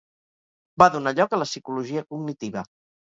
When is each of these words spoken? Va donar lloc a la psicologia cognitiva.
Va 0.83 0.87
donar 0.95 1.13
lloc 1.19 1.35
a 1.35 1.41
la 1.41 1.49
psicologia 1.49 2.05
cognitiva. 2.15 2.65